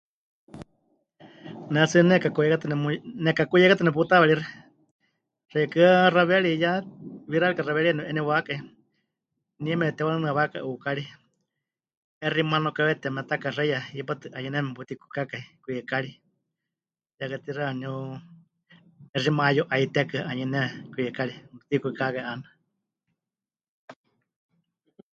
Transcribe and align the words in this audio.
Ne 1.73 1.81
tsɨ 1.89 1.97
nekakuyeikátɨ 2.09 2.65
nemu... 2.71 2.87
nekakuyeikátɨ 3.23 3.83
neputaweeríxɨ, 3.85 4.49
xeikɨ́a 5.51 6.11
xaweeri 6.15 6.49
'iyá 6.53 6.71
wixárika 7.29 7.65
xaweeríeya 7.67 7.95
nepɨ'eniwákai, 7.97 8.59
nie 9.63 9.79
mepɨtewanɨnɨawákai 9.79 10.63
'ukári, 10.65 11.03
'exi 12.21 12.41
manakáwe 12.51 12.93
temetakaxeiya 13.03 13.79
hipátɨ 13.95 14.23
'anuyɨneme 14.31 14.67
meputikwikákai 14.67 15.43
kwikari, 15.63 16.11
ya 17.19 17.25
katixaɨ 17.31 17.65
waníu 17.69 17.93
'exi 19.13 19.29
mayu'aitekɨa 19.37 20.21
'anuyɨneme 20.25 20.63
kwikari 20.93 21.33
puyukwikákai 21.67 22.23
'aana. 22.25 22.47